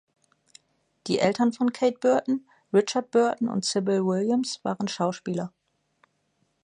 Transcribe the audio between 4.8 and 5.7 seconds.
Schauspieler.